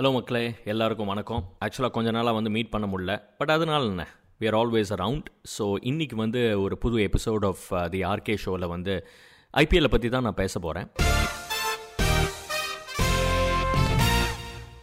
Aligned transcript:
Hello 0.00 0.12
மக்களே. 0.12 0.54
எல்லாருக்கும் 0.64 1.06
வணக்கம். 1.06 1.42
ஆக்சுவலாக 1.64 1.90
கொஞ்ச 1.90 2.10
நாளாக 2.10 2.34
வந்து 2.34 2.50
மீட் 2.50 2.70
பண்ண 2.70 2.86
முடியல. 2.86 3.22
பட் 3.38 3.50
அதனால 3.50 3.84
என்ன? 3.84 4.06
We 4.40 4.46
are 4.46 4.54
always 4.54 4.92
around 4.96 5.26
so 5.58 5.74
இன்றைக்கி 5.82 6.14
வந்து 6.14 6.60
ஒரு 6.60 6.78
புது 6.78 6.98
எபிசோட் 6.98 7.46
ஆஃப் 7.46 7.90
தி 7.90 8.00
ஆர்கே 8.04 8.36
ஷோவில் 8.36 8.66
வந்து 8.66 9.06
ஐபிஎல்லை 9.54 9.90
பற்றி 9.90 10.08
தான் 10.08 10.22
நான் 10.22 10.34
பேச 10.34 10.58
போகிறேன் 10.58 10.88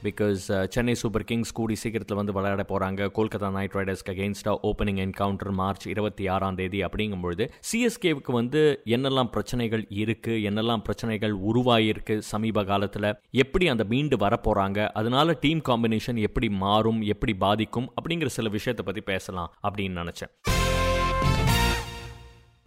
பிகாஸ் 0.04 0.44
சென்னை 0.70 0.94
சூப்பர் 0.94 1.24
கிங்ஸ் 1.24 1.54
கூடி 1.54 1.76
சீக்கிரத்தில் 1.76 2.18
வந்து 2.18 2.32
விளையாட 2.32 2.64
போகிறாங்க 2.64 3.10
கொல்கத்தா 3.18 3.50
நைட் 3.50 3.72
ரைடர்ஸ்க்கு 3.72 4.14
அகேன்ஸ்டாக 4.14 4.62
ஓப்பனிங் 4.64 5.02
என்கவுண்டர் 5.06 5.52
மார்ச் 5.52 5.88
இருபத்தி 5.88 6.28
ஆறாம் 6.28 6.56
தேதி 6.56 6.82
அப்படிங்கும்பொழுது 6.84 7.46
சிஎஸ்கேவுக்கு 7.72 8.32
வந்து 8.32 8.62
என்னெல்லாம் 8.86 9.32
பிரச்சனைகள் 9.32 9.84
இருக்குது 10.04 10.44
என்னெல்லாம் 10.44 10.84
பிரச்சனைகள் 10.84 11.34
உருவாயிருக்கு 11.50 12.18
சமீப 12.32 12.64
காலத்தில் 12.64 13.10
எப்படி 13.44 13.68
அந்த 13.68 13.84
மீண்டு 13.84 14.18
வரப்போகிறாங்க 14.18 14.88
அதனால 14.94 15.34
டீம் 15.34 15.62
காம்பினேஷன் 15.62 16.22
எப்படி 16.28 16.50
மாறும் 16.50 17.02
எப்படி 17.02 17.36
பாதிக்கும் 17.38 17.90
அப்படிங்கிற 17.96 18.26
சில 18.26 18.50
விஷயத்தை 18.50 18.86
பற்றி 18.86 19.02
பேசலாம் 19.02 19.52
அப்படின்னு 19.64 20.02
நினச்சேன். 20.04 20.34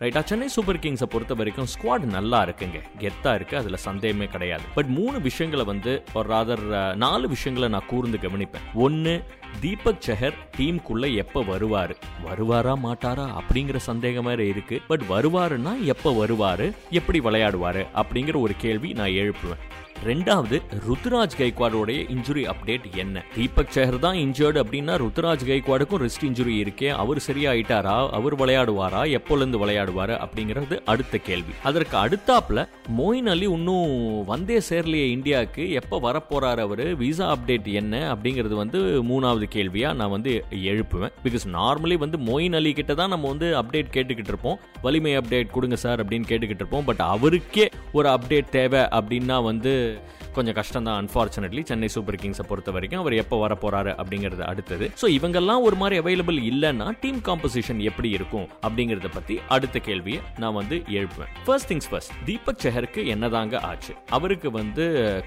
ரைட்டா 0.00 0.24
சென்னை 0.24 0.48
சூப்பர் 0.48 0.78
கிங்ஸை 0.78 1.02
பொறுத்த 1.02 1.34
வரைக்கும் 1.34 1.66
ஸ்குவாட் 1.66 2.04
நல்லா 2.04 2.44
இருக்குங்க. 2.44 2.82
கெத்தா 2.98 3.34
இருக்கு 3.34 3.56
அதுல 3.56 3.76
சந்தேகமே 3.76 4.24
கிடையாது. 4.24 4.62
பட் 4.74 4.86
மூணு 4.86 5.20
விஷயங்களை 5.20 5.66
வந்து 5.66 6.04
ஒரு 6.14 6.28
ராதர் 6.28 6.94
நாலு 6.94 7.28
விஷயங்களை 7.28 7.70
நான் 7.70 7.86
கூர்ந்து 7.86 8.18
கவனிப்பேன். 8.18 8.72
ஒன்னு 8.74 9.24
தீபக் 9.60 10.02
செஹர் 10.06 10.34
டீமுக்குள்ள 10.56 11.14
எப்ப 11.14 11.42
வருவாரு? 11.42 11.94
வருவாரா 12.26 12.74
மாட்டாரா? 12.84 13.40
அப்படிங்கிற 13.40 13.76
சந்தேகம் 13.76 14.24
வேற 14.24 14.44
இருக்கு. 14.44 14.80
பட் 14.88 15.02
வருவாருன்னா 15.08 15.80
எப்ப 15.80 16.26
வருவாரு? 16.26 16.72
எப்படி 16.90 17.20
விளையாடுவாரு? 17.20 17.86
அப்படிங்கிற 17.94 18.40
ஒரு 18.40 18.54
கேள்வி 18.56 18.92
நான் 18.92 19.08
எழுப்புவேன். 19.08 19.60
ரெண்டாவது 20.04 20.62
ருத்ராஜ் 20.88 21.34
கைக்வாடோடைய 21.38 22.10
இன்ஜுரி 22.10 22.50
அப்டேட் 22.52 22.96
என்ன? 22.96 23.24
தீபக் 23.34 23.70
சேகர் 23.74 23.98
தான் 23.98 24.16
இன்ஜர்டு 24.16 24.62
அப்படின்னா 24.62 24.94
ருத்ராஜ் 25.04 25.44
கைக்வாடுக்கும் 25.46 26.02
ரிஸ்ட் 26.04 26.24
இன்ஜுரி 26.24 26.64
இருக்கே. 26.64 26.88
அவர் 26.88 27.22
சரியாயிட்டாரா? 27.26 28.08
அவர் 28.08 28.36
விளையாடுவாரா? 28.36 29.18
எப்போலேருந்து 29.18 29.60
விளையாடுவாரு? 29.64 30.26
அப்படிங்கிறது 30.26 30.80
அடுத்த 30.84 31.18
கேள்வி. 31.18 31.52
அதற்கு 31.62 31.96
அடுத்தாப்புல 31.96 32.68
மோயின் 32.98 33.28
அலி 33.28 33.50
இன்னும் 33.50 34.24
வந்தே 34.24 34.60
சேரலையே 34.68 35.10
இந்தியாவுக்கு. 35.10 35.70
எப்போ 35.70 36.00
வரப்போறாரு 36.00 36.60
அவரு? 36.60 36.96
விசா 36.96 37.36
அப்டேட் 37.36 37.64
என்ன? 37.64 38.14
அப்படிங்கிறது 38.14 38.54
வந்து 38.54 39.02
மூணாவது 39.02 39.48
கேள்வியா 39.54 39.94
நான் 39.94 40.10
வந்து 40.10 40.44
எழுப்புவேன். 40.50 41.12
பிகாஸ் 41.24 41.46
நார்மலி 41.52 41.98
வந்து 41.98 42.18
மோயின் 42.18 42.54
அலி 42.54 42.72
கிட்ட 42.72 42.94
தான் 42.94 43.08
நம்ம 43.08 43.28
வந்து 43.28 43.62
அப்டேட் 43.62 43.92
கேட்டுக்கிட்டு 43.92 44.32
இருப்போம். 44.32 44.58
வலிமை 44.82 45.18
அப்டேட் 45.18 45.50
கொடுங்க 45.50 45.76
சார் 45.76 46.06
அப்படின்னு 46.06 46.24
கேட்டுக்கிட்டு 46.28 46.64
இருப்போம். 46.64 46.84
பட் 46.84 47.00
அவருக்கே 47.00 47.68
ஒரு 47.92 48.08
அப்டேட் 48.08 48.48
தேவை 48.48 48.80
அப்படின்னா 48.80 49.44
வந்து 49.44 49.89
கொஞ்சம் 50.32 50.56
கஷ்டம் 50.60 50.86
தான் 50.88 50.98
அன்ஃபார்ச்சுனேட்லி 51.02 51.64
சென்னை 51.70 51.88
சூப்பர் 51.88 52.18
கிங்ஸை 52.22 52.44
பொறுத்த 52.50 52.70
வரைக்கும் 52.70 53.00
அவர் 53.00 53.14
எப்போ 53.22 53.36
வர 53.40 53.54
போறாரு 53.64 53.92
அப்படிங்கிறது 54.02 54.44
அடுத்தது. 54.50 54.86
ஸோ 55.02 55.08
இவங்கெல்லாம் 55.18 55.62
ஒரு 55.68 55.76
மாதிரி 55.76 55.98
அவைலபிள் 56.00 56.38
இல்லைன்னா 56.50 56.86
டீம் 57.00 57.20
காம்போசிஷன் 57.28 57.80
எப்படி 57.90 58.10
இருக்கும் 58.18 58.46
அப்படிங்கிறத 58.66 59.10
பத்தி 59.12 59.36
அடுத்த 59.48 59.78
கேள்வியை 59.88 60.20
நான் 60.38 60.58
வந்து 60.60 60.78
எழுப்புவேன். 60.98 61.32
ஃபர்ஸ்ட் 61.44 61.70
திங்ஸ் 61.72 61.90
ஃபர்ஸ்ட் 61.90 62.14
தீபக் 62.24 62.62
செஹருக்கு 62.62 63.02
என்னதாங்க 63.14 63.56
ஆச்சு? 63.70 63.94
அவருக்கு 64.10 64.50
வந்து 64.50 64.86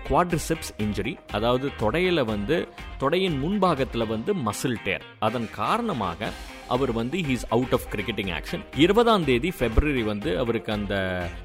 குவாட்ரிசெப்ஸ் 0.10 0.74
இன்ஜுரி 0.78 1.16
அதாவது 1.32 1.70
தொடையில 1.82 2.26
வந்து 2.26 2.58
தொடையின் 3.00 3.38
முன்பாகத்தில் 3.44 4.08
வந்து 4.08 4.34
மசில் 4.48 4.82
டேர் 4.86 5.06
அதன் 5.20 5.48
காரணமாக 5.62 6.30
அவர் 6.76 6.92
வந்து 6.92 7.18
he's 7.18 7.46
out 7.50 7.74
of 7.74 7.88
cricketing 7.94 8.32
action 8.38 8.64
இருபதாம் 8.76 9.24
தேதி 9.24 9.52
பிப்ரவரி 9.60 10.04
வந்து 10.04 10.38
அவருக்கு 10.38 10.72
அந்த 10.74 10.96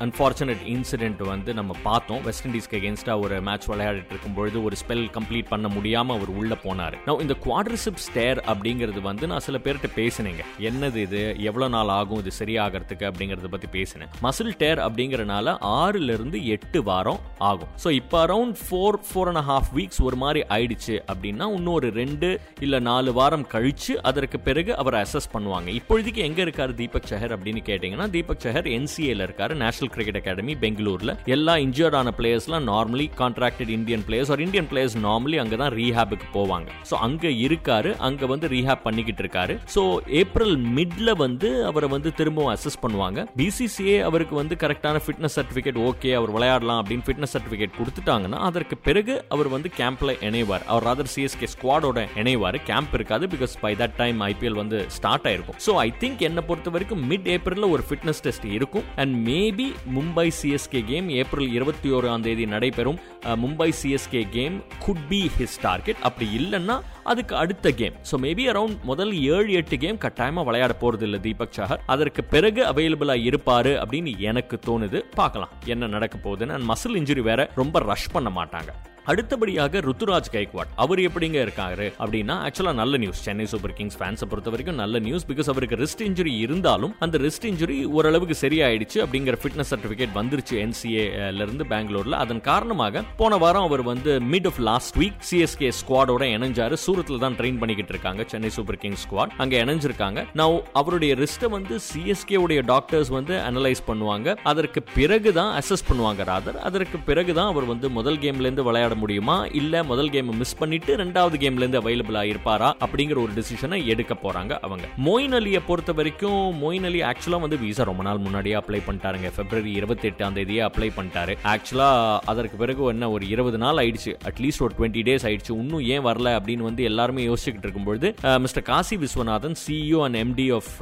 அன்பார்ச்சுனேட் 0.04 0.62
இன்சிடென்ட் 0.74 1.22
வந்து 1.22 1.54
நம்ம 1.54 1.74
பார்த்தோம். 1.82 2.22
வெஸ்ட் 2.22 2.46
இண்டீஸ்க்கு 2.46 2.78
எகேன்ஸ்டா 2.80 3.20
ஒரு 3.20 3.40
மேட்ச் 3.40 3.68
விளையாடிட்டு 3.68 4.14
இருக்கும் 4.14 4.34
பொழுது 4.34 4.64
ஒரு 4.64 4.76
ஸ்பெல் 4.82 5.06
கம்ப்ளீட் 5.16 5.48
பண்ண 5.48 5.68
முடியாம 5.68 6.14
அவர் 6.18 6.28
உள்ள 6.28 6.56
போனார். 6.64 6.96
நான் 7.06 7.20
இந்த 7.20 7.36
குவாட்ரிசிப் 7.46 8.02
ஸ்டேர் 8.06 8.40
அப்படிங்கிறது 8.52 9.00
வந்து 9.00 9.26
நான் 9.26 9.44
சில 9.46 9.58
பேர்கிட்ட 9.58 9.90
பேசினேங்க. 9.96 10.44
என்னது 10.60 10.96
இது? 10.96 11.36
எவ்வளவு 11.38 11.70
நாள் 11.70 11.88
ஆகும்? 11.88 12.18
இது 12.18 12.32
சரியாகிறதுக்கு 12.38 13.06
அப்படிங்கறத 13.10 13.48
பத்தி 13.50 13.66
பேசினேன். 13.66 14.08
மசில் 14.22 14.54
டேர் 14.58 14.78
அப்படிங்கறனால 14.78 15.56
ஆறுல 15.60 16.12
இருந்து 16.12 16.46
எட்டு 16.46 16.82
வாரம் 16.82 17.20
ஆகும். 17.38 17.68
ஸோ 17.84 17.90
இப்போ 17.90 18.26
around 18.26 18.56
four 18.64 18.98
four 19.08 19.30
and 19.32 19.44
half 19.48 19.70
weeks 19.76 20.02
ஒரு 20.02 20.16
மாதிரி 20.16 20.42
ஆயிடுச்சு 20.48 20.96
அப்படின்னா 21.12 21.46
இன்னொரு 21.58 21.90
ரெண்டு 21.90 22.40
இல்ல 22.60 22.78
நாலு 22.78 23.12
வாரம் 23.12 23.46
கழிச்சு 23.52 23.94
அதற்கு 24.02 24.40
பிறகு 24.40 24.76
அவர் 24.76 24.96
அசஸ் 25.08 25.30
பண்ணுவாங்க. 25.34 25.68
இப்பொழுதுக்கு 25.80 26.22
எங்க 26.28 26.42
இருக்காரு 26.46 26.74
தீபக் 26.74 27.10
சஹர் 27.10 27.34
அப்படின்னு 27.36 27.62
கேட்டீங்கன்னா 27.70 28.08
தீபக் 28.16 28.42
சஹர் 28.44 28.70
என்சிஏல 28.78 29.26
இருக்காரு 29.28 29.54
நேஷனல் 29.64 29.92
கிரிக்கெட் 29.94 30.20
அகாடமி 30.22 30.54
பெங்களூர்ல. 30.64 31.12
எல்லா 31.36 31.56
இன்ஜர்ட் 31.66 31.96
ஆன 32.00 32.12
பிளேயர்ஸ்லாம் 32.18 32.66
நார்மலி 32.72 33.06
கான்ட்ராக்டட் 33.20 33.72
இந்தியன் 33.78 34.04
பிளேயர்ஸ் 34.08 34.30
ஒரு 34.34 34.42
இந்தியன் 34.46 34.68
பிளேயர்ஸ் 34.72 34.96
நார்மலி 35.06 35.36
அங்கதான் 35.42 35.72
ரீஹாபுக்கு 35.78 36.26
போவாங்க. 36.36 36.68
ஸோ 36.90 36.94
அங்க 37.06 37.28
இருக்காரு 37.46 37.90
அங்க 38.08 38.26
வந்து 38.26 38.48
ரீஹாப் 38.48 38.84
பண்ணிக்கிட்டு 38.86 39.22
இருக்காரு. 39.24 39.56
ஸோ 39.74 39.82
ஏப்ரல் 40.20 40.56
மிட்ல 40.78 41.16
வந்து 41.16 41.50
அவரை 41.64 41.88
வந்து 41.94 42.12
திரும்பவும் 42.20 42.52
அசஸ் 42.54 42.80
பண்ணுவாங்க. 42.82 43.26
பிசிசிஏ 43.40 43.96
அவருக்கு 44.08 44.34
வந்து 44.34 44.54
கரெக்டான 44.64 44.96
ஃபிட்னஸ் 45.06 45.36
சர்டிபிகேட் 45.38 45.80
ஓகே 45.88 46.12
அவர் 46.18 46.34
விளையாடலாம் 46.36 46.80
அப்படின்னு 46.82 47.06
ஃபிட்னஸ் 47.08 47.34
சர்டிபிகேட் 47.36 47.76
கொடுத்துட்டாங்கன்னா 47.80 48.40
அதற்கு 48.48 48.78
பிறகு 48.88 49.16
அவர் 49.28 49.48
வந்து 49.48 49.70
கேம்ப்ல 49.80 50.16
இணைவார். 50.28 50.66
அவர் 50.74 50.88
அதர் 50.92 51.12
சிஎஸ்கே 51.16 51.48
ஸ்குவாடோட 51.54 52.06
இணைவார். 52.22 52.58
கேம்ப் 52.70 52.94
இருக்காது 52.98 53.26
because 53.26 53.54
by 53.60 53.72
that 53.82 53.96
time 53.96 54.20
IPL 54.30 54.60
வந்து 54.62 54.78
ஸ்டார்ட் 54.98 55.26
ஆயிருக்கும். 55.30 55.58
ஸோ 55.66 55.74
ஐ 55.86 55.88
திங்க் 56.02 56.24
என்னை 56.28 56.44
பொறுத்த 56.48 56.70
வரைக்கும் 56.76 57.02
மிட் 57.12 57.28
ஏப்ரலில் 57.34 57.70
ஒரு 57.74 57.84
ஃபிட்னஸ் 57.88 58.22
டெஸ்ட் 58.26 58.46
இருக்கும். 58.58 58.86
And 59.02 59.14
maybe 59.28 59.68
Mumbai 59.96 60.26
CSK 60.40 60.82
game 60.92 61.08
April 61.20 61.50
இருபத்தி 61.58 61.90
ஓராம் 61.98 62.24
தேதி 62.28 62.46
நடைபெறும். 62.54 63.00
Mumbai 63.44 63.70
CSK 63.80 64.22
game 64.36 64.56
could 64.84 65.04
be 65.10 65.20
his 65.38 65.58
target 65.66 66.02
அப்படி 66.08 66.28
இல்லைன்னா 66.40 66.76
அதுக்கு 67.12 67.34
அடுத்த 67.42 67.72
கேம் 67.80 67.94
ஸோ 68.08 68.16
மேபி 68.24 68.44
அரௌண்ட் 68.52 68.76
முதல் 68.90 69.12
ஏழு 69.34 69.50
எட்டு 69.60 69.76
கேம் 69.84 70.00
கட்டாயமாக 70.04 70.46
விளையாட 70.48 70.72
போகிறது 70.82 71.04
இல்லை 71.08 71.20
தீபக் 71.26 71.56
சாகர். 71.58 71.82
அதற்கு 71.94 72.22
பிறகு 72.34 72.60
அவைலபிளாக 72.70 73.26
இருப்பாரு 73.30 73.72
அப்படின்னு 73.82 74.12
எனக்கு 74.30 74.56
தோணுது. 74.68 75.00
பார்க்கலாம். 75.20 75.52
என்ன 75.74 75.88
நடக்க 75.96 76.16
போகுதுன்னு. 76.26 76.54
அண்ட் 76.56 76.68
மசில் 76.72 76.98
இன்ஜுரி 77.00 77.24
வேற 77.30 77.50
ரொம்ப 77.60 77.78
ரஷ் 77.90 78.12
பண்ண 78.14 78.30
மாட்டாங்க. 78.38 78.70
அடுத்தபடியாக 79.10 79.80
ருத்துராஜ் 79.86 80.28
கைக்வாட் 80.34 80.72
அவர் 80.84 81.00
எப்படிங்க 81.08 81.38
இருக்காரு? 81.44 81.86
அப்படின்னா 82.02 82.34
ஆக்சுவலா 82.46 82.72
நல்ல 82.80 82.96
நியூஸ் 83.02 83.20
சென்னை 83.26 83.46
சூப்பர் 83.52 83.74
கிங்ஸ் 83.78 83.96
ஃபேன்ஸை 84.00 84.26
பொறுத்த 84.30 84.50
வரைக்கும் 84.54 84.78
நல்ல 84.80 84.98
நியூஸ் 85.06 85.24
பிகாஸ் 85.30 85.48
அவருக்கு 85.52 85.76
ரிஸ்ட் 85.82 86.02
இன்ஜுரி 86.06 86.32
இருந்தாலும் 86.44 86.92
அந்த 87.04 87.18
ரிஸ்ட் 87.24 87.46
இன்ஜுரி 87.50 87.76
ஓரளவுக்கு 87.98 88.36
சரியாயிடுச்சு 88.42 88.98
அப்படிங்கிற 89.04 89.36
ஃபிட்னஸ் 89.42 89.70
சர்டிபிகேட் 89.72 90.12
வந்துருச்சு 90.18 90.56
என்சிஏல 90.64 91.40
இருந்து 91.46 91.66
பெங்களூர்ல. 91.72 92.18
அதன் 92.24 92.42
காரணமாக 92.50 93.02
போன 93.20 93.38
வாரம் 93.44 93.66
அவர் 93.68 93.84
வந்து 93.90 94.10
mid 94.32 94.48
of 94.50 94.60
last 94.68 94.98
week 95.02 95.22
CSK 95.30 95.70
ஸ்குவாடோட 95.80 96.28
இணைஞ்சாரு. 96.34 96.78
சூரத்தில் 96.84 97.22
தான் 97.24 97.38
ட்ரெயின் 97.40 97.60
பண்ணிக்கிட்டு 97.62 97.94
இருக்காங்க. 97.96 98.20
சென்னை 98.34 98.50
சூப்பர் 98.58 98.80
கிங்ஸ் 98.84 99.06
ஸ்குவாட் 99.06 99.34
அங்க 99.44 99.56
இணைஞ்சிருக்காங்க. 99.64 100.26
நான் 100.40 100.58
அவருடைய 100.82 101.14
ரிஸ்ட்டை 101.22 101.50
வந்து 101.56 101.76
சிஎஸ்கே 101.88 102.38
உடைய 102.44 102.60
டாக்டர்ஸ் 102.72 103.12
வந்து 103.18 103.36
அனலைஸ் 103.48 103.84
பண்ணுவாங்க. 103.90 104.36
அதற்கு 104.52 104.82
பிறகு 104.98 105.32
தான் 105.40 105.52
அசஸ் 105.62 105.88
பண்ணுவாங்க 105.90 106.22
ராதர் 106.32 106.60
அதற்கு 106.70 107.00
பிறகு 107.10 107.32
தான் 107.40 107.50
அவர் 107.54 107.68
வந்து 107.74 107.88
முதல் 107.98 108.22
கேம்ல 108.26 108.48
இருந்து 108.48 108.68
விளையாட 108.70 108.94
முடியுமா? 109.02 109.36
இல்ல 109.60 109.82
முதல் 109.90 110.10
கேம் 110.14 110.32
மிஸ் 110.40 110.56
பண்ணிட்டு 110.60 110.96
ரெண்டாவது 111.02 111.36
கேம்ல 111.44 111.62
இருந்து 111.64 111.80
அவைலபிளா 111.82 112.22
இருப்பாரா 112.32 112.68
அப்படிங்கிற 112.86 113.18
ஒரு 113.24 113.32
டிசிஷனை 113.38 113.78
எடுக்க 113.92 114.14
போறாங்க 114.24 114.52
அவங்க. 114.66 114.84
மோயின் 115.06 115.36
அலியை 115.38 115.60
பொறுத்த 115.68 115.92
வரைக்கும் 116.00 116.42
மோயின் 116.62 116.86
அலி 116.90 117.00
ஆக்சுவலா 117.10 117.40
வந்து 117.44 117.58
விசா 117.64 117.86
ரொம்ப 117.90 118.02
நாள் 118.08 118.22
முன்னாடியே 118.26 118.56
அப்ளை 118.60 118.80
பண்ணிட்டாருங்க. 118.88 119.30
பிப்ரவரி 119.38 119.72
இருபத்தி 119.80 120.06
எட்டாம் 120.10 120.36
தேதியே 120.38 120.62
அப்ளை 120.68 120.90
பண்ணிட்டாரு. 120.98 121.34
ஆக்சுவலா 121.54 121.90
அதற்கு 122.32 122.56
பிறகு 122.62 122.90
என்ன 122.94 123.10
ஒரு 123.16 123.24
இருபது 123.34 123.60
நாள் 123.64 123.80
ஆயிடுச்சு. 123.82 124.14
அட்லீஸ்ட் 124.30 124.64
ஒரு 124.66 124.74
டுவெண்ட்டி 124.78 125.04
டேஸ் 125.08 125.26
ஆயிடுச்சு. 125.30 125.52
இன்னும் 125.62 125.84
ஏன் 125.94 126.04
வரல 126.08 126.28
அப்படின்னு 126.38 126.68
வந்து 126.68 126.82
எல்லாருமே 126.90 127.26
யோசிச்சுக்கிட்டு 127.30 127.66
இருக்கும்பொழுது 127.66 128.08
mister 128.44 128.66
Kasi 128.70 128.96
Viswanathan 129.04 129.56
CEO 129.64 130.00
and 130.06 130.20
MD 130.24 130.46
of 130.58 130.72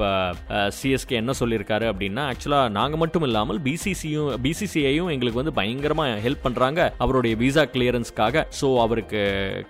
CSK 0.78 1.16
என்ன 1.22 1.32
சொல்லியிருக்காரு 1.40 1.86
அப்படின்னா 1.92 2.24
ஆக்சுவலா 2.32 2.62
நாங்க 2.78 2.96
மட்டும் 3.02 3.24
இல்லாமல் 3.28 3.60
பிசிசியும் 3.66 4.30
பிசிசிஐயும் 4.46 5.10
எங்களுக்கு 5.14 5.42
வந்து 5.42 5.56
பயங்கரமா 5.60 6.04
ஹெல்ப் 6.26 6.44
பண்றாங்க. 6.46 6.80
அவருடைய 7.04 7.34
விசா 7.42 7.64
கிளியரன்ஸ் 7.74 8.05
கிளியரன்ஸ்க்காக 8.06 8.42
ஸோ 8.60 8.68
அவருக்கு 8.84 9.20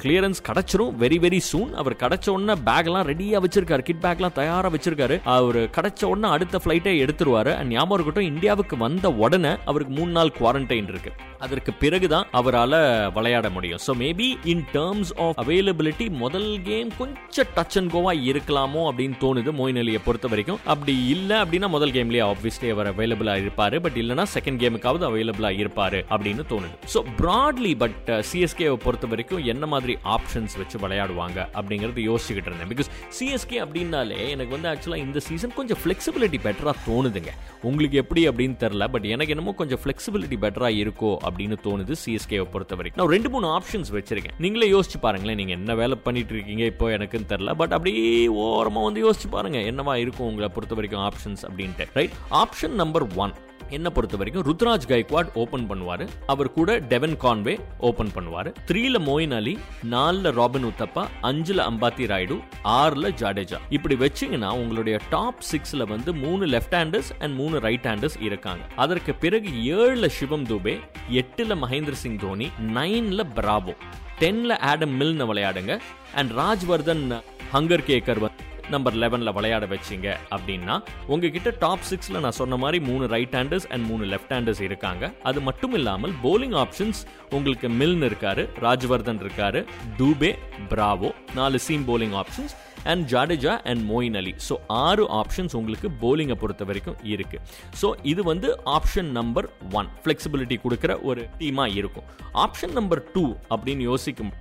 கிளியரன்ஸ் 0.03 0.41
கிடைச்சிரும் 0.49 0.93
வெரி 1.03 1.19
வெரி 1.25 1.41
சூன் 1.51 1.71
அவர் 1.81 1.95
கிடைச்ச 2.03 2.27
உடனே 2.35 2.55
பேக்லாம் 2.69 3.07
ரெடியாக 3.11 3.41
வச்சிருக்காரு. 3.45 3.83
கிட் 3.89 4.03
பேக்லாம் 4.05 4.37
தயாராக 4.41 4.71
வச்சிருக்காரு. 4.77 5.17
அவர் 5.37 5.61
கிடைச்ச 5.77 6.03
உடனே 6.13 6.29
அடுத்த 6.37 6.61
ஃப்ளைட்டே 6.65 6.93
எடுத்துருவாரு. 7.05 7.53
அண்ட் 7.59 7.73
ஞாபகம் 7.77 7.97
இருக்கட்டும் 7.97 8.31
இந்தியாவுக்கு 8.33 8.77
வந்த 8.87 9.07
உடனே 9.25 9.53
அவருக்கு 9.71 9.95
மூணு 9.99 10.13
நாள் 10.19 10.35
குவாரண்டைன் 10.41 10.91
இருக்கு. 10.93 11.13
அதற்கு 11.45 11.73
பிறகுதான் 11.83 12.27
அவரால் 12.41 12.79
விளையாட 13.17 13.47
முடியும். 13.57 13.83
So 13.87 13.95
maybe 14.03 14.29
in 14.53 14.65
terms 14.77 15.13
of 15.25 15.41
availability 15.45 16.07
முதல் 16.25 16.51
கேம் 16.69 16.91
கொஞ்சம் 17.01 17.51
டச் 17.57 17.77
அண்ட் 17.81 17.93
கோவா 17.95 18.13
இருக்கலாமோ 18.31 18.85
அப்படின்னு 18.91 19.19
தோணுது 19.25 19.53
மோயின் 19.61 19.81
அலியை 19.83 20.01
பொறுத்த 20.07 20.27
வரைக்கும். 20.35 20.61
அப்படி 20.75 20.95
இல்லை 21.15 21.37
அப்படின்னா 21.45 21.71
முதல் 21.77 21.95
கேம்லேயே 21.99 22.25
ஆப்வியஸ்லி 22.33 22.71
அவர் 22.77 22.91
அவைலபிளாக 22.95 23.45
இருப்பார். 23.45 23.79
பட் 23.87 23.99
இல்லைனா 24.03 24.27
செகண்ட் 24.37 24.61
கேமுக்காவது 24.65 25.07
அவைலபிளாக 25.11 25.63
இருப்பாரு 25.65 26.01
அப்படின்னு 26.15 26.45
தோணுது. 26.53 26.75
ஸோ 26.95 27.03
ப்ராட்லி 27.21 27.73
பட் 27.85 28.09
சிஎஸ்கேவை 28.31 28.77
பொறுத்த 28.85 29.07
வரைக்கும் 29.13 29.43
என்ன 29.53 29.65
மாதிரி 29.73 29.95
ஆப்ஷன்ஸ் 30.15 30.57
வச்சு 30.61 30.79
விளையாடுவாங்க 30.85 31.39
அப்படிங்கிறது 31.59 32.03
யோசிச்சுக்கிட்டு 32.09 32.51
இருந்தேன். 32.51 32.71
பிகாஸ் 32.73 32.91
சிஎஸ்கே 33.19 33.59
அப்படின்னாலே 33.65 34.21
எனக்கு 34.35 34.53
வந்து 34.57 34.71
ஆக்சுவலாக 34.73 35.05
இந்த 35.07 35.21
சீசன் 35.29 35.55
கொஞ்சம் 35.59 35.81
ஃப்ளெக்சிபிலிட்டி 35.83 36.41
பெட்டராக 36.47 36.77
தோணுதுங்க. 36.89 37.33
உங்களுக்கு 37.69 37.99
எப்படி 38.03 38.25
அப்படின்னு 38.29 38.57
தெரில 38.65 38.89
பட் 38.95 39.09
எனக்கு 39.15 39.35
என்னமோ 39.37 39.55
கொஞ்சம் 39.63 39.83
ஃப்ளெக்சிபிலிட்டி 39.85 40.39
பெட்டராக 40.45 40.81
இருக்கோ 40.83 41.13
அப்படின்னு 41.29 41.59
தோணுது 41.67 41.97
சிஎஸ்கேவை 42.05 42.49
பொறுத்த 42.55 42.75
வரைக்கும். 42.81 43.03
நான் 43.03 43.15
ரெண்டு 43.17 43.31
மூணு 43.35 43.49
ஆப்ஷன்ஸ் 43.59 43.93
வச்சிருக்கேன். 43.99 44.37
நீங்களே 44.47 44.71
யோசிச்சு 44.75 45.01
பாருங்களேன் 45.07 45.41
நீங்கள் 45.43 45.59
என்ன 45.61 45.75
வேலை 45.83 45.99
பண்ணிட்டு 46.07 46.35
இருக்கீங்க 46.37 46.65
இப்போ 46.73 46.89
எனக்குன்னு 46.99 47.31
தெரில 47.35 47.55
பட் 47.63 47.75
அப்படியே 47.79 48.07
ஓரமாக 48.45 48.87
வந்து 48.89 49.03
யோசிச்சு 49.07 49.31
பாருங்க 49.37 49.59
என்னவா 49.73 49.97
இருக்கும் 50.05 50.29
உங்களை 50.31 50.49
பொறுத்த 50.57 50.75
வரைக்கும் 50.81 51.05
ஆப்ஷன்ஸ் 51.09 51.45
அப்படின்ட்டு 51.49 51.87
ரைட் 51.99 52.17
ஆப்ஷன் 52.43 52.77
நம்பர் 52.83 53.07
ஒன் 53.25 53.35
என்ன 53.71 53.91
பொறுத்த 53.91 54.17
வரைக்கும் 54.17 54.47
ருத்ராஜ் 54.47 54.89
கைக்வாட் 54.89 55.35
ஓபன் 55.35 55.71
பண்ணுவாரு. 55.71 56.09
அவர் 56.27 56.53
கூட 56.53 56.79
டெவன் 56.79 57.17
கான்வே 57.21 57.61
ஓபன் 57.79 58.11
பண்ணுவாரு. 58.15 58.55
த்ரீல 58.67 58.99
மோயின் 58.99 59.35
அலி 59.35 59.59
நாலுல 59.91 60.31
ராபின் 60.31 60.65
உத்தப்பா 60.65 61.07
அஞ்சுல 61.23 61.61
அம்பாத்தி 61.71 62.07
ராய்டு 62.07 62.41
ஆறுல 62.65 63.11
ஜாடேஜா. 63.21 63.59
இப்படி 63.71 63.95
வச்சீங்கன்னா 63.95 64.53
உங்களுடைய 64.53 64.99
டாப் 65.11 65.43
சிக்ஸ்ல 65.53 65.87
வந்து 65.87 66.15
மூணு 66.15 66.47
லெஃப்ட் 66.47 66.71
ஹேண்டர்ஸ் 66.71 67.11
அண்ட் 67.19 67.35
மூணு 67.35 67.61
ரைட் 67.61 67.85
ஹேண்டர்ஸ் 67.85 68.23
இருக்காங்க. 68.23 68.65
அதற்கு 68.77 69.15
பிறகு 69.15 69.49
ஏழுல 69.49 70.07
சிவம் 70.07 70.45
துபே 70.45 70.81
எட்டுல 71.11 71.57
மகேந்திர 71.65 71.93
சிங் 71.93 72.19
தோனி 72.19 72.51
நைன்ல 72.75 73.23
பிராவோ. 73.35 73.77
டென்ல 74.21 74.59
ஆடம் 74.59 75.01
மில்னு 75.01 75.25
விளையாடுங்க. 75.33 75.81
அண்ட் 76.15 76.31
ராஜ்வர்தன் 76.31 77.23
ஹங்கர் 77.53 77.87
கேக்கர் 77.87 78.19
வந்து 78.19 78.46
நம்பர் 78.75 78.97
லெவனில் 79.03 79.35
விளையாட 79.37 79.65
வச்சிங்க 79.73 80.09
அப்படின்னா 80.35 80.75
உங்ககிட்ட 81.13 81.51
டாப் 81.65 81.87
சிக்ஸில் 81.91 82.23
நான் 82.25 82.39
சொன்ன 82.41 82.59
மாதிரி 82.63 82.79
மூணு 82.89 83.05
ரைட் 83.15 83.35
ஹேண்டர்ஸ் 83.39 83.67
அண்ட் 83.75 83.85
மூணு 83.91 84.05
லெஃப்ட் 84.13 84.33
ஹேண்டர்ஸ் 84.35 84.63
இருக்காங்க. 84.69 85.13
அது 85.29 85.41
மட்டும் 85.49 85.75
இல்லாமல் 85.79 86.15
போலிங் 86.25 86.57
ஆப்ஷன்ஸ் 86.65 87.01
உங்களுக்கு 87.37 87.69
மில்ன் 87.81 88.07
இருக்காரு 88.09 88.45
ராஜ்வர்தன் 88.67 89.21
இருக்காரு 89.25 89.63
டூபே 89.99 90.33
பிராவோ 90.73 91.11
நாலு 91.41 91.61
seam 91.67 91.85
bowling 91.91 92.17
options 92.23 92.55
and 92.93 93.05
Jadeja 93.13 93.53
and 93.71 93.83
Moeen 93.91 94.17
Ali. 94.21 94.33
So 94.49 94.57
ஆறு 94.87 95.05
ஆப்ஷன்ஸ் 95.21 95.55
உங்களுக்கு 95.61 95.89
போலிங்கை 96.03 96.37
பொறுத்த 96.43 96.65
வரைக்கும் 96.71 96.99
இருக்கு. 97.15 97.39
ஸோ 97.81 97.89
இது 98.13 98.25
வந்து 98.31 98.49
ஆப்ஷன் 98.77 99.11
நம்பர் 99.19 99.49
ஒன் 99.81 99.89
ஃப்ளெக்சிபிலிட்டி 100.03 100.59
கொடுக்குற 100.65 100.95
ஒரு 101.11 101.25
டீமாக 101.41 101.79
இருக்கும். 101.81 102.09
ஆப்ஷன் 102.47 102.77
நம்பர் 102.81 103.03
டூ 103.15 103.25
அப்படின்னு 103.53 103.87
யோசிக்கும் 103.93 104.33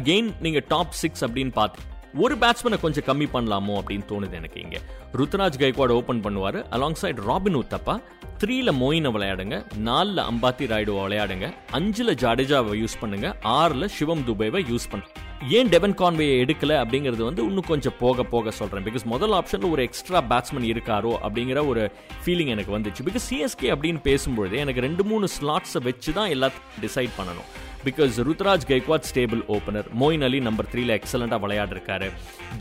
அகெயின் 0.00 0.28
நீங்கள் 0.46 0.66
டாப் 0.72 0.98
சிக்ஸ் 1.02 1.24
அப்படின்னு 1.26 1.54
பார்த்து 1.60 1.96
ஒரு 2.14 2.36
பேட்ஸ்மேனை 2.36 2.80
கொஞ்சம் 2.80 3.04
கம்மி 3.06 3.26
பண்ணலாமோ 3.32 3.74
அப்படின்னு 3.80 4.06
தோணுது 4.08 4.32
எனக்கு 4.32 4.60
இங்கே. 4.60 4.80
ருத்ராஜ் 5.18 5.58
கைக்வாட் 5.62 5.92
ஓப்பன் 5.98 6.24
பண்ணுவார். 6.24 6.58
அலாங் 6.70 6.92
சைட் 6.92 7.18
ராபின் 7.18 7.54
உத்தப்பா 7.54 8.00
த்ரீல 8.42 8.72
மோயினை 8.80 9.10
விளையாடுங்க 9.14 9.66
நாலில் 9.78 10.16
அம்பாத்தி 10.16 10.66
ராய்டுவை 10.66 11.02
விளையாடுங்க 11.06 11.54
அஞ்சில் 11.70 12.14
ஜாடேஜாவை 12.14 12.74
யூஸ் 12.82 12.98
பண்ணுங்க 13.00 13.36
ஆறில் 13.42 13.88
சிவம் 13.88 14.24
துபேவை 14.28 14.62
யூஸ் 14.72 14.90
பண்ணுங்க 14.90 15.26
ஏன் 15.48 15.68
டெவன் 15.68 15.94
கான்வேயை 15.94 16.36
எடுக்கல 16.44 16.72
அப்படிங்கிறது 16.82 17.22
வந்து 17.24 17.44
இன்னும் 17.44 17.68
கொஞ்சம் 17.68 17.96
போக 17.98 18.22
போக 18.22 18.50
சொல்கிறேன் 18.50 18.84
பிகாஸ் 18.84 19.04
முதல் 19.04 19.32
ஆப்ஷனில் 19.32 19.70
ஒரு 19.70 19.82
எக்ஸ்ட்ரா 19.82 20.22
பேட்ஸ்மேன் 20.30 20.68
இருக்காரோ 20.72 21.12
அப்படிங்கிற 21.26 21.66
ஒரு 21.66 21.90
ஃபீலிங் 22.24 22.46
எனக்கு 22.46 22.78
வந்துச்சு. 22.78 23.04
பிகாஸ் 23.08 23.28
சிஎஸ்கே 23.30 23.70
அப்படின்னு 23.74 24.00
பேசும்பொழுது 24.04 24.52
எனக்கு 24.52 24.80
ரெண்டு 24.80 25.04
மூணு 25.04 25.28
ஸ்லாட்ஸை 25.40 25.82
வச்சு 25.82 26.12
தான் 26.12 26.30
எல்லாத்தையும் 26.30 26.68
டிசைட் 26.80 27.10
பண்ணணும். 27.18 27.67
Because 27.86 28.14
Ruturaj 28.28 28.64
Gaikwad 28.70 29.06
stable 29.10 29.42
opener 29.56 29.86
Moeen 30.00 30.24
Ali 30.28 30.38
number 30.46 30.68
த்ரீல 30.72 30.96
எக்ஸலண்டாக 30.98 31.40
விளையாடிருக்காரு. 31.44 32.08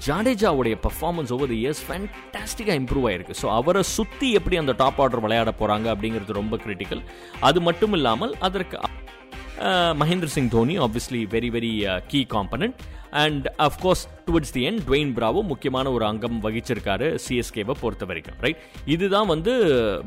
ஜாடேஜாவுடைய 0.07 0.75
பர்ஃபார்மன்ஸ் 0.85 1.31
ஓவர் 1.35 1.51
தி 1.53 1.57
இயர்ஸ் 1.63 1.81
ஃபேன்டாஸ்டிக்காக 1.87 2.77
இம்ப்ரூவ் 2.81 3.07
ஆயிருக்கு. 3.11 3.37
ஸோ 3.41 3.49
அவரை 3.59 3.83
சுற்றி 3.95 4.29
எப்படி 4.39 4.57
அந்த 4.63 4.75
டாப் 4.83 5.01
ஆர்டர் 5.05 5.23
விளையாட 5.25 5.53
போகிறாங்க 5.61 5.89
அப்படிங்கிறது 5.95 6.39
ரொம்ப 6.41 6.57
கிரிட்டிக்கல் 6.65 7.03
அது 7.49 7.61
மட்டும் 7.69 7.95
இல்லாமல் 7.99 8.35
அதற்கு 8.49 8.79
Mahendra 9.99 10.29
Singh 10.33 10.49
Dhoni 10.55 10.73
obviously 10.85 11.19
very 11.33 11.49
very 11.53 11.71
key 12.11 12.19
component 12.33 12.75
and 13.23 13.47
of course 13.67 14.03
towards 14.27 14.53
the 14.55 14.63
end 14.69 14.81
Dwayne 14.87 15.11
Bravo 15.17 15.41
முக்கியமான 15.51 15.91
ஒரு 15.91 16.05
அங்கம் 16.09 16.37
வகிச்சிருக்காரு 16.45 17.07
சிஎஸ்கேவை 17.25 17.75
பொறுத்த 17.81 18.05
வரைக்கும் 18.09 18.37
ரைட் 18.45 18.63
இதுதான் 18.95 19.29
வந்து 19.33 19.53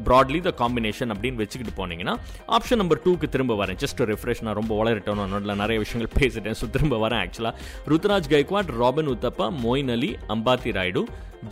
ப்ராட்லி 0.08 0.40
த 0.48 0.52
காம்பினேஷன் 0.62 1.12
அப்படின்னு 1.14 1.42
வச்சுக்கிட்டு 1.42 1.74
போனீங்கன்னா 1.80 2.16
ஆப்ஷன் 2.58 2.80
நம்பர் 2.82 3.02
டூக்கு 3.06 3.28
திரும்ப 3.36 3.56
வரேன். 3.62 3.80
ஜஸ்ட் 3.84 4.04
ரெஃப்ரெஷ் 4.12 4.44
நான் 4.48 4.58
ரொம்ப 4.60 4.74
வளரட்டும் 4.82 5.24
நான் 5.30 5.62
நிறைய 5.64 5.78
விஷயங்கள் 5.86 6.14
பேசிட்டேன். 6.20 6.58
ஸோ 6.60 6.68
திரும்ப 6.76 7.08
வரேன் 7.08 7.22
ஆக்சுவலாக 7.24 7.56
ருத்ராஜ் 7.92 8.30
கைக்வாட் 8.36 8.76
ராபின் 8.82 9.10
உத்தப்பா 9.16 9.48
மொயின் 9.64 9.92
அலி 9.96 10.12
அம்பாத்தி 10.36 10.72
ராய்டு 10.78 11.02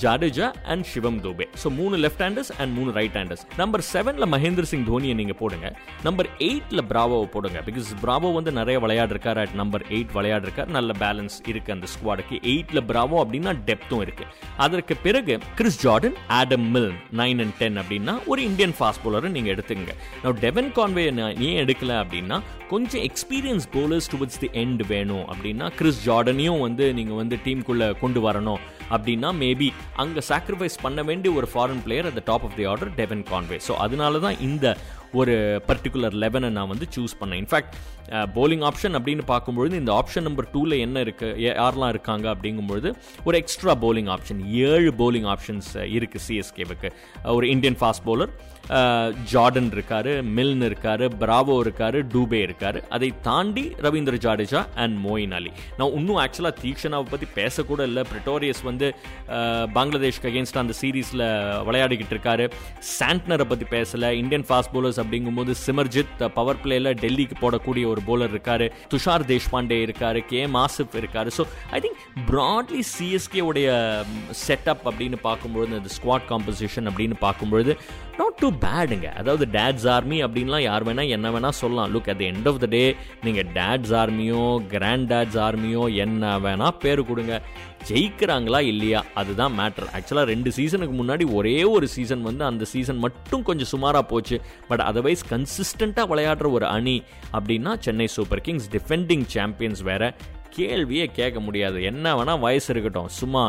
ஜாடேஜா 0.02 0.46
அண்ட் 0.72 0.84
சிவம் 0.92 1.20
தோபே. 1.24 1.44
ஸோ 1.60 1.68
மூணு 1.76 1.96
லெஃப்ட் 2.04 2.22
ஹேண்டர்ஸ் 2.24 2.50
அண்ட் 2.60 2.72
மூணு 2.78 2.90
ரைட் 2.96 3.16
ஹேண்டர்ஸ் 3.18 3.44
நம்பர் 3.60 3.82
செவனில் 3.92 4.28
மகேந்திர 4.34 4.64
சிங் 4.72 4.84
தோனியை 4.88 5.14
நீங்கள் 5.20 5.38
போடுங்க. 5.40 5.68
நம்பர் 6.06 6.28
எயிட்டில் 6.48 6.84
பிராவோவை 6.90 7.28
போடுங்க. 7.34 7.58
பிகாஸ் 7.68 7.88
பிராவோ 8.02 8.32
வந்து 8.38 8.52
நிறைய 8.58 8.78
விளையாடுறாரு 8.84 9.40
அட் 9.44 9.56
நம்பர் 9.62 9.84
எயிட் 9.88 10.12
விளையாடுறாரு 10.18 10.66
நல்ல 10.76 10.92
பேலன்ஸ் 11.04 11.37
இருக்கு 11.46 11.72
அந்த 11.72 11.86
ஸ்குவாடுக்கு 11.94 12.36
எயிட்ல 12.42 12.80
பிராவோ 12.90 13.16
அப்படின்னா 13.24 13.52
டெப்த்தும் 13.68 14.00
இருக்கு. 14.00 14.24
அதற்கு 14.56 14.96
பிறகு 14.96 15.38
Chris 15.54 15.86
Jordan 15.86 16.16
Adam 16.28 16.70
Milne 16.70 16.92
nine 17.12 17.40
and 17.40 17.56
ten 17.58 17.78
அப்படின்னா 17.78 18.26
ஒரு 18.26 18.42
இந்தியன் 18.42 18.74
ஃபாஸ்ட் 18.78 19.02
போலரை 19.04 19.30
நீங்க 19.30 19.50
எடுத்துங்க 19.54 19.94
நான் 20.22 20.38
டெவன் 20.40 20.72
கான்வே 20.72 21.04
ஏன் 21.48 21.60
எடுக்கல 21.64 21.92
அப்படின்னா 22.02 22.42
கொஞ்சம் 22.68 23.02
experience 23.02 23.66
bowlers 23.76 24.10
towards 24.14 24.40
the 24.40 24.50
end 24.52 24.86
வேணும் 24.86 25.24
அப்படின்னா 25.24 25.68
கிறிஸ் 25.74 26.08
ஜார்டனையும் 26.08 26.60
வந்து 26.60 26.94
நீங்க 26.94 27.14
வந்து 27.14 27.38
டீமுக்குள்ள 27.44 27.98
கொண்டு 27.98 28.30
வரணும் 28.30 28.60
அப்படின்னா 28.90 29.32
மேபி 29.32 29.72
அங்கே 29.96 30.20
சாக்ரிஃபைஸ் 30.28 30.78
பண்ண 30.82 31.02
வேண்டிய 31.02 31.34
ஒரு 31.34 31.48
foreign 31.54 31.82
player 31.84 32.06
at 32.06 32.22
top 32.24 32.44
of 32.44 32.56
the 32.56 32.64
order 32.64 32.94
Devon 32.94 33.22
Conway 33.22 33.58
so 33.68 33.72
அதனால 33.72 34.18
தான் 34.18 34.40
இந்த 34.40 34.76
ஒரு 35.12 35.60
பர்டிகுலர் 35.68 36.14
லெவனை 36.22 36.48
நான் 36.50 36.68
வந்து 36.68 36.86
சூஸ் 36.96 37.14
பண்ணேன். 37.20 37.34
இன்ஃபேக்ட் 37.34 37.76
போலிங் 38.36 38.64
ஆப்ஷன் 38.68 38.96
அப்படின்னு 38.98 39.24
பார்க்கும்பொழுது 39.32 39.74
இந்த 39.82 39.92
ஆப்ஷன் 40.00 40.26
நம்பர் 40.28 40.50
டூவில் 40.54 40.76
என்ன 40.86 41.00
இருக்கு? 41.06 41.30
யாரெல்லாம் 41.46 41.92
இருக்காங்க 41.94 42.26
அப்படிங்கும்பொழுது 42.34 42.90
ஒரு 43.28 43.36
எக்ஸ்ட்ரா 43.42 43.74
போலிங் 43.84 44.10
ஆப்ஷன் 44.16 44.42
ஏழு 44.68 44.92
போலிங் 45.00 45.28
ஆப்ஷன்ஸ் 45.34 45.72
இருக்குது 45.96 46.24
சிஎஸ்கேவுக்கு 46.28 46.90
ஒரு 47.38 47.48
இந்தியன் 47.54 47.80
ஃபாஸ்ட் 47.82 48.06
போலர் 48.10 48.32
ஜார்டன் 49.32 49.68
இருக்காரு 49.74 50.12
மில்ன் 50.36 50.64
இருக்காரு 50.68 51.04
பிராவோ 51.20 51.54
இருக்காரு 51.64 51.98
டூபே 52.14 52.40
இருக்காரு. 52.46 52.78
அதை 52.96 53.08
தாண்டி 53.28 53.64
ரவீந்திர 53.84 54.16
ஜாடேஜா 54.24 54.60
அண்ட் 54.82 54.96
மோயின் 55.06 55.34
அலி. 55.38 55.52
நான் 55.78 55.94
இன்னும் 55.98 56.18
ஆக்சுவலாக 56.24 56.54
தீக்ஷனாவை 56.64 57.06
பற்றி 57.12 57.26
பேசக்கூட 57.38 57.80
இல்லை. 57.90 58.02
பிரிட்டோரியஸ் 58.10 58.62
வந்து 58.70 58.88
பங்களாதேஷ்க்கு 59.76 60.30
அகேன்ஸ்ட் 60.32 60.60
அந்த 60.62 60.74
சீரீஸில் 60.80 61.24
விளையாடிக்கிட்டு 61.68 62.14
இருக்காரு. 62.16 62.46
சாண்ட்னரை 62.98 63.46
பற்றி 63.52 63.68
பேசலை. 63.76 64.10
இந்தியன் 64.22 64.46
ஃபாஸ்ட் 64.50 64.72
போலர்ஸ் 64.74 65.00
அப்படிங்கும்போது 65.04 65.54
சிமர்ஜித் 65.66 66.26
பவர் 66.38 66.60
பிளேயில் 66.64 66.92
டெல்லிக்கு 67.04 67.38
போடக்கூடிய 67.44 67.86
ஒரு 67.94 67.97
போலர் 68.06 68.34
இருக்காரு 68.34 68.66
துஷார் 68.94 69.24
தேஷ்பாண்டே 69.32 69.78
இருக்காரு 69.86 70.26
கே 70.26 70.46
மாசிப் 70.46 70.98
இருக்காரு. 71.00 71.30
So 71.38 71.44
I 71.70 71.80
think 71.80 71.98
broadly 72.30 72.82
CSK 72.98 73.40
உடைய 73.40 73.68
செட்டப் 74.46 74.84
அப்படின்னு 74.84 75.16
பார்க்கும்பொழுது 75.22 75.76
அந்த 75.76 75.90
ஸ்குவாட் 75.96 76.28
காம்போசிஷன் 76.28 76.88
அப்படின்னு 76.90 77.18
பார்க்கும்பொழுது 77.20 77.78
நாட் 78.18 78.38
டூ 78.40 78.48
பேடுங்க 78.62 79.08
அதாவது 79.20 79.44
டேட்ஸ் 79.52 79.88
ஆர்மி 79.88 80.16
அப்படின்லாம் 80.24 80.62
யார் 80.62 80.86
வேணா 80.86 81.08
என்ன 81.08 81.30
வேணா 81.30 81.48
சொல்லலாம். 81.48 81.90
Look 81.94 82.08
at 82.12 82.22
end 82.28 82.48
of 82.50 82.58
the 82.58 82.66
day 82.66 82.96
நீங்கள் 83.22 83.48
டேட்ஸ் 83.58 83.92
ஆர்மியோ 84.02 84.66
கிராண்ட் 84.66 85.12
டேட்ஸ் 85.12 85.38
ஆர்மியோ 85.46 85.94
என்ன 85.94 86.38
வேணா 86.38 86.68
பேர் 86.84 87.02
கொடுங்க. 87.10 87.42
ஜெயிக்கிறாங்களா 87.88 88.60
இல்லையா? 88.60 89.04
அதுதான் 89.14 89.52
மேட்டர் 89.58 89.88
ஆக்சுவலாக 89.96 90.30
ரெண்டு 90.32 90.52
சீசனுக்கு 90.56 90.96
முன்னாடி 91.02 91.24
ஒரே 91.32 91.64
ஒரு 91.64 91.88
சீசன் 91.88 92.22
வந்து 92.22 92.44
அந்த 92.44 92.64
சீசன் 92.64 92.98
மட்டும் 92.98 93.42
கொஞ்சம் 93.42 93.70
சுமாராக 93.74 94.04
போச்சு. 94.06 94.40
பட் 94.68 94.80
அதர்வைஸ் 94.80 95.24
கன்சிஸ்டண்ட்டாக 95.30 96.10
விளையாடுற 96.12 96.50
ஒரு 96.50 96.66
அணி 96.66 97.02
அப்படின்னா 97.32 97.74
Chennai 97.78 98.06
Super 98.06 98.40
Kings 98.40 98.68
defending 98.76 99.24
champions 99.26 99.80
வேற. 99.80 100.14
கேள்வியே 100.58 101.06
கேட்க 101.18 101.38
முடியாது. 101.46 101.78
என்ன 101.90 102.14
வேணால் 102.18 102.42
வயசு 102.44 102.68
இருக்கட்டும். 102.74 103.10
சும்மா 103.20 103.42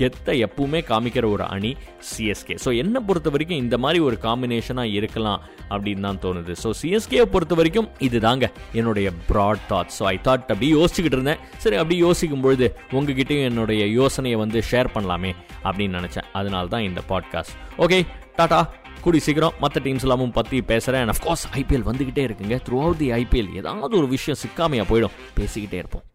கெத்தை 0.00 0.34
எப்பவுமே 0.46 0.80
காமிக்கிற 0.90 1.24
ஒரு 1.34 1.44
அணி 1.54 1.70
சிஎஸ்கே 2.10 2.54
ஸோ 2.64 2.70
என்னை 2.82 3.00
பொறுத்த 3.08 3.30
வரைக்கும் 3.34 3.60
இந்த 3.64 3.76
மாதிரி 3.84 3.98
ஒரு 4.08 4.16
காம்பினேஷனாக 4.26 4.94
இருக்கலாம் 4.98 5.40
அப்படின்னு 5.74 6.06
தான் 6.08 6.20
தோணுது. 6.24 6.52
ஸோ 6.62 6.70
சிஎஸ்கேவை 6.80 7.26
பொறுத்த 7.34 7.54
வரைக்கும் 7.60 7.88
இது 8.06 8.20
தாங்க 8.26 8.46
என்னுடைய 8.80 9.10
broad 9.30 9.64
thought 9.72 9.92
so 9.98 10.04
I 10.12 10.16
thought 10.28 10.46
அப்படி 10.52 10.70
யோசிச்சுக்கிட்டு 10.78 11.18
இருந்தேன். 11.18 11.42
சரி 11.64 11.78
அப்படி 11.82 11.98
யோசிக்கும் 12.06 12.44
பொழுது 12.46 12.68
உங்ககிட்டயும் 12.98 13.48
என்னுடைய 13.50 13.84
யோசனையை 14.00 14.38
வந்து 14.44 14.60
ஷேர் 14.70 14.94
பண்ணலாமே 14.96 15.32
அப்படின்னு 15.66 15.98
நினச்சேன். 16.00 16.30
அதனால 16.40 16.72
தான் 16.76 16.88
இந்த 16.90 17.02
பாட்காஸ்ட் 17.12 17.58
ஓகே 17.86 18.00
டாடா. 18.40 18.62
கூடி 19.04 19.18
சீக்கிரம். 19.24 19.56
மற்ற 19.62 19.80
டீம்ஸ் 19.84 20.04
எல்லாமும் 20.06 20.34
பற்றி 20.38 20.58
பேசுகிறேன் 20.70 21.02
அண்ட் 21.04 21.14
அஃப்கோர்ஸ் 21.14 21.44
ஐபிஎல் 21.60 21.86
வந்துக்கிட்டே 21.90 22.22
இருக்குங்க. 22.28 22.56
த்ரூ 22.68 22.78
அவுட் 22.84 23.00
தி 23.04 23.10
ஐபிஎல் 23.20 23.52
ஏதாவது 23.60 23.94
ஒரு 24.00 24.08
விஷயம் 24.16 24.42
சிக்காமையாக 24.44 24.88
போயிடும். 24.92 25.16
பேசிக்கிட்டே 25.40 25.80
இருப்போம். 25.82 26.06